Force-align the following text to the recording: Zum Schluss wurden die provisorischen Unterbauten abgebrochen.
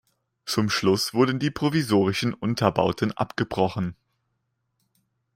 Zum 0.47 0.71
Schluss 0.71 1.13
wurden 1.13 1.37
die 1.37 1.51
provisorischen 1.51 2.33
Unterbauten 2.33 3.11
abgebrochen. 3.11 3.95